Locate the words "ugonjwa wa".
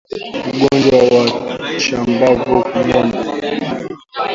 0.53-1.23